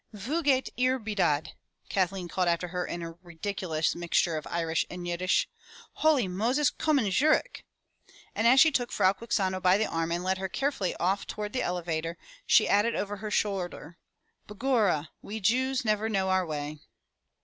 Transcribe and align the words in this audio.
"Wu 0.27 0.41
geht 0.41 0.71
Ihr, 0.77 0.97
bedad?'' 0.97 1.51
Kathleen 1.87 2.27
called 2.27 2.47
after 2.47 2.69
her 2.69 2.87
in 2.87 3.03
a 3.03 3.11
ridiculous 3.21 3.93
mixture 3.93 4.35
of 4.35 4.47
Irish 4.47 4.83
and 4.89 5.07
Yiddish. 5.07 5.47
''Houly 5.99 6.27
Moses, 6.27 6.71
komm' 6.71 7.07
zurick!'' 7.11 7.63
And 8.33 8.47
as 8.47 8.59
she 8.59 8.71
took 8.71 8.91
Frau 8.91 9.13
Quixano 9.13 9.61
by 9.61 9.77
the 9.77 9.85
arm 9.85 10.11
and 10.11 10.23
led 10.23 10.39
her 10.39 10.49
carefully 10.49 10.93
212 10.93 10.95
FROM 10.95 11.21
THE 11.21 11.27
TOWER 11.29 11.29
WINDOW 11.29 11.29
off 11.29 11.35
toward 11.35 11.53
the 11.85 11.91
elevator, 12.01 12.17
she 12.47 12.67
added 12.67 12.95
over 12.95 13.17
her 13.17 13.29
shoulder/' 13.29 13.97
Begorra! 14.47 15.09
we 15.21 15.39
Jews 15.39 15.85
never 15.85 16.09
know 16.09 16.29
our 16.29 16.47
way!' 16.47 16.79